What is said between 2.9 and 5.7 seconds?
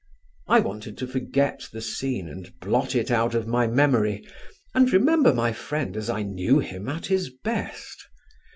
it out of my memory, and remember my